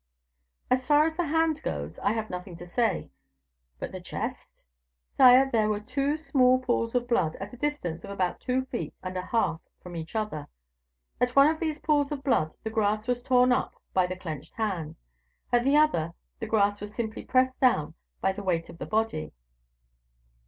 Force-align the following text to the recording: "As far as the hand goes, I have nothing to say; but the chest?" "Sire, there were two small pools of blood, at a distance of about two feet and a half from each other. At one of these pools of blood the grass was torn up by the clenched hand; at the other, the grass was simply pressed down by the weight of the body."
"As 0.71 0.83
far 0.83 1.05
as 1.05 1.15
the 1.15 1.25
hand 1.27 1.61
goes, 1.61 1.99
I 1.99 2.13
have 2.13 2.31
nothing 2.31 2.55
to 2.55 2.65
say; 2.65 3.11
but 3.77 3.91
the 3.91 4.01
chest?" 4.01 4.63
"Sire, 5.15 5.47
there 5.51 5.69
were 5.69 5.79
two 5.79 6.17
small 6.17 6.57
pools 6.57 6.95
of 6.95 7.07
blood, 7.07 7.35
at 7.35 7.53
a 7.53 7.57
distance 7.57 8.03
of 8.03 8.09
about 8.09 8.39
two 8.39 8.65
feet 8.65 8.95
and 9.03 9.15
a 9.15 9.21
half 9.27 9.61
from 9.79 9.95
each 9.95 10.15
other. 10.15 10.47
At 11.19 11.35
one 11.35 11.45
of 11.53 11.59
these 11.59 11.77
pools 11.77 12.11
of 12.11 12.23
blood 12.23 12.51
the 12.63 12.71
grass 12.71 13.07
was 13.07 13.21
torn 13.21 13.51
up 13.51 13.75
by 13.93 14.07
the 14.07 14.15
clenched 14.17 14.55
hand; 14.55 14.95
at 15.53 15.63
the 15.63 15.77
other, 15.77 16.15
the 16.39 16.47
grass 16.47 16.81
was 16.81 16.95
simply 16.95 17.23
pressed 17.23 17.59
down 17.59 17.93
by 18.21 18.31
the 18.31 18.41
weight 18.41 18.69
of 18.69 18.79
the 18.79 18.87
body." 18.87 19.33